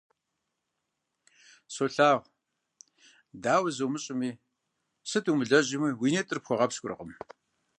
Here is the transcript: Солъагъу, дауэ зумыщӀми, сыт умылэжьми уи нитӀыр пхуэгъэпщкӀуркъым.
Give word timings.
Солъагъу, 1.73 2.23
дауэ 3.43 3.69
зумыщӀми, 3.75 4.31
сыт 5.09 5.25
умылэжьми 5.31 5.89
уи 6.01 6.09
нитӀыр 6.13 6.39
пхуэгъэпщкӀуркъым. 6.41 7.11